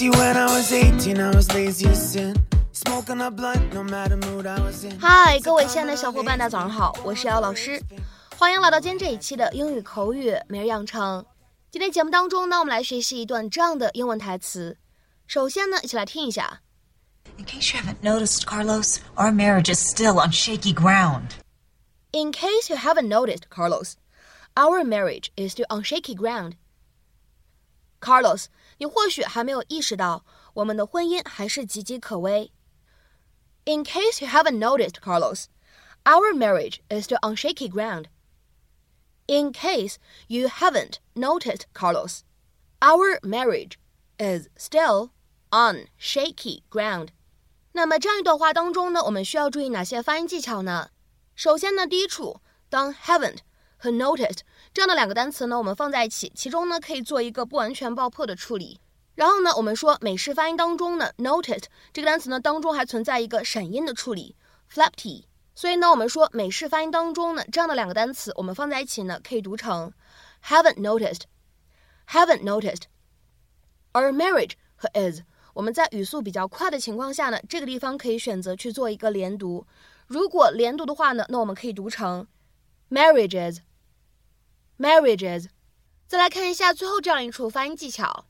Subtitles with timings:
[0.00, 2.34] See, when I was 18, I was lazy as sin.
[2.72, 4.98] Smoking a blunt, no matter mood I was in.
[4.98, 7.78] 嗨，各位亲爱的小伙伴，大家早上好，我是姚老师，
[8.38, 11.22] 欢迎来到今天这一期的英语口语每日养成。
[11.70, 14.78] 今天节目当中呢，我们来学习一段这样的英文台词。
[15.26, 16.62] 首先呢，一起来听一下。
[17.36, 21.32] In case you haven't noticed, Carlos, our marriage is still on shaky ground.
[22.12, 23.96] In case you haven't noticed, Carlos,
[24.54, 26.54] our marriage is still on shaky ground.
[28.00, 28.46] Carlos，
[28.78, 30.24] 你或许还没有意识到，
[30.54, 32.52] 我们的婚姻还是岌岌可危。
[33.64, 35.44] In case you haven't noticed, Carlos,
[36.04, 38.06] our marriage is still on shaky ground.
[39.26, 39.96] In case
[40.28, 42.20] you haven't noticed, Carlos,
[42.80, 43.74] our marriage
[44.18, 45.10] is still
[45.50, 47.10] on shaky ground.
[47.72, 50.90] 那么这样一段话当中呢，我们需要注意哪些发音技巧呢？
[51.36, 53.38] 首先呢，第一处，当 haven't
[53.77, 54.39] 和 noticed
[54.73, 58.79] 这样的两个单词呢，我们放在一起，其中呢可以做一个不完全爆破的处理。
[59.15, 64.35] 然后呢，我们说美式发音当中呢，noticed 这个单词呢当中还存在一个闪音的处理
[64.71, 65.27] ，flap t。
[65.53, 69.93] 所以呢，我们说美式发音当中呢，这样的两个单词我们放在一起呢，可以读成
[70.43, 72.83] haven't noticed，haven't noticed。
[73.93, 75.21] 而 marriage 和 is，
[75.53, 79.65] 我们在语速比较快的情况下呢，这个地方可以选择去做一个连读。
[80.07, 82.27] 如果连读的话呢，那我们可以读成
[82.90, 85.46] marriages，marriages。
[86.06, 88.26] 再来看一下最后这样一处发音技巧，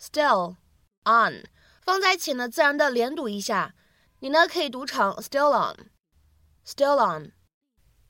[0.00, 0.56] still
[1.04, 1.44] on，
[1.82, 3.74] 放在一起呢，自然的连读一下。
[4.20, 7.32] 你呢可以读成 still on，still on。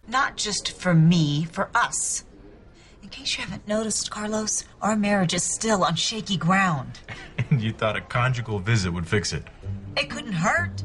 [0.07, 2.23] Not just for me, for us.
[3.03, 7.01] In case you haven't noticed, Carlos, our marriage is still on shaky ground.
[7.51, 9.43] And you thought a conjugal visit would fix it.
[9.97, 10.85] It couldn't hurt.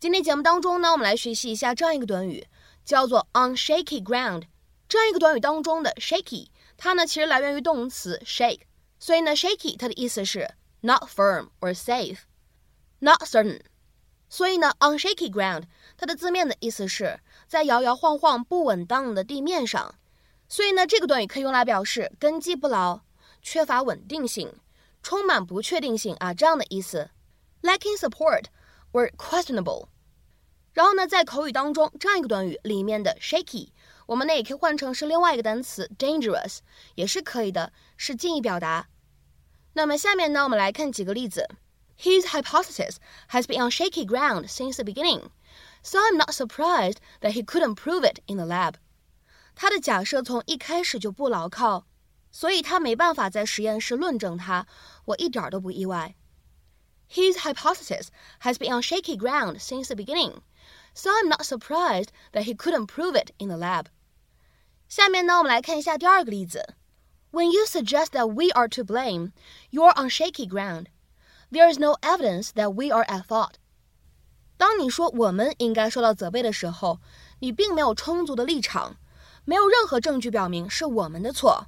[0.00, 2.46] 今天节目当中呢，我们来学习一下这样一个短语，
[2.87, 4.43] 叫做 on shaky ground。
[4.87, 8.61] 这样一个短语当中的 shaky，它呢其实来源于动词 shake，
[8.97, 13.59] 所以呢 shaky 它的意思是 not firm or safe，not certain。
[14.29, 15.63] 所以呢 on shaky ground
[15.97, 19.95] 它的字面的意思是在摇摇晃晃、不稳当的地面上。
[20.47, 23.01] 所以呢这个短语可以用来表示根基不牢、
[23.41, 24.53] 缺乏稳定性、
[25.03, 27.09] 充满不确定性啊这样的意思。
[27.61, 28.45] Lacking support
[28.93, 29.87] or questionable。
[30.76, 33.68] 然后呢，在口语当中，这样一个短语里面的 shaky，
[34.06, 36.58] 我们呢也可以换成是另外一个单词 dangerous，
[36.94, 38.88] 也是可以的，是近义表达。
[39.74, 41.48] 那么下面呢，我们来看几个例子。
[41.98, 42.96] His hypothesis
[43.28, 45.28] has been on shaky ground since the beginning,
[45.82, 48.74] so I'm not surprised that he couldn't prove it in the lab.
[49.54, 51.86] 他的假设从一开始就不牢靠，
[52.32, 54.66] 所以他没办法在实验室论证它，
[55.04, 56.14] 我一点都不意外。
[57.08, 58.06] His hypothesis
[58.40, 60.38] has been on shaky ground since the beginning,
[60.96, 63.86] so I'm not surprised that he couldn't prove it in the lab.
[64.88, 66.74] 下面呢，我们来看一下第二个例子。
[67.30, 69.32] When you suggest that we are to blame,
[69.70, 70.86] you're on shaky ground.
[71.50, 73.54] There is no evidence that we are at fault.
[74.58, 77.00] 当你说我们应该受到责备的时候，
[77.40, 78.96] 你并没有充足的立场，
[79.44, 81.66] 没有任何证据表明是我们的错。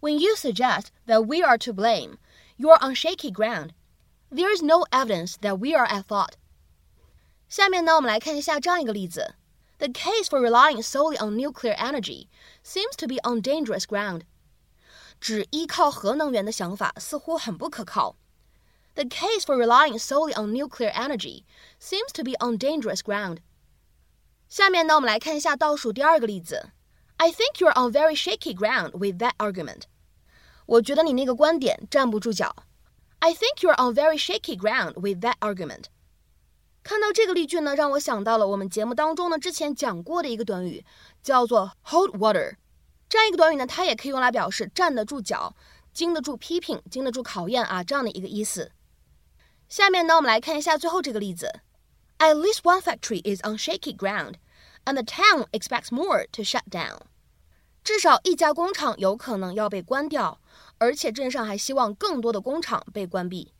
[0.00, 2.18] When you suggest that we are to blame,
[2.58, 3.70] you're on shaky ground.
[4.30, 6.32] There is no evidence that we are at fault.
[7.48, 9.34] 下面呢，我们来看一下这样一个例子：
[9.78, 12.28] The case for relying solely on nuclear energy
[12.64, 14.22] seems to be on dangerous ground.
[15.20, 18.16] 只依靠核能源的想法似乎很不可靠。
[18.94, 21.44] The case for relying solely on nuclear energy
[21.80, 23.38] seems to be on dangerous ground.
[24.48, 26.70] 下面呢，我们来看一下倒数第二个例子：
[27.16, 29.82] I think you're on very shaky ground with that argument.
[30.66, 32.54] 我觉得你那个观点站不住脚。
[33.20, 35.84] I think you're on very shaky ground with that argument.
[36.87, 40.85] 看到这个例句呢，让我想到了我们节目当中呢之前讲过的一个短语，
[41.21, 42.55] 叫做 hold water。
[43.09, 45.53] 这样一个短语呢，它也可以用来表示站得住脚、
[45.91, 48.71] 经得住批评、经得住考验啊这样的一个意思。
[49.67, 51.59] 下面呢，我们来看一下最后这个例子
[52.19, 54.35] ：At least one factory is on shaky ground,
[54.85, 56.99] and the town expects more to shut down.
[57.83, 60.39] 至少一家工厂有可能要被关掉，
[60.77, 63.51] 而且镇上还希望更多的工厂被关闭。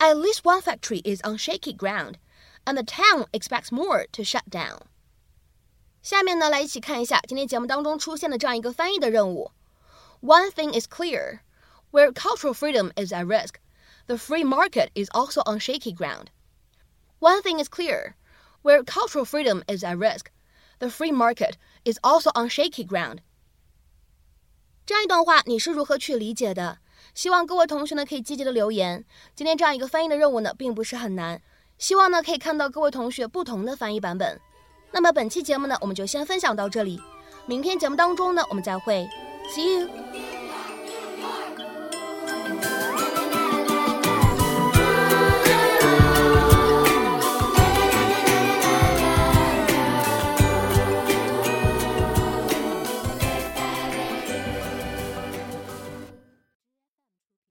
[0.00, 2.14] At least one factory is on shaky ground,
[2.67, 4.79] and the town expects more to shut down.
[6.01, 9.51] 下面呢，来一起看一下今天节目当中出现的这样一个翻译的任务。
[10.21, 11.39] One thing is clear:
[11.91, 13.55] where cultural freedom is at risk,
[14.07, 16.27] the free market is also on shaky ground.
[17.19, 18.15] One thing is clear:
[18.61, 20.25] where cultural freedom is at risk,
[20.79, 21.55] the free market
[21.85, 23.19] is also on shaky ground.
[24.85, 26.79] 这样一段话你是如何去理解的？
[27.13, 29.05] 希望各位同学呢可以积极的留言。
[29.35, 31.41] 今天这样一个翻译的任务呢，并不是很难，
[31.78, 34.40] 希望呢可以看到各位同学不同的翻译版本。
[34.90, 37.00] 那么本期节目呢，我们就先分享到这里。
[37.46, 39.08] 明天节目当中呢，我们再会
[39.54, 40.27] ，See you。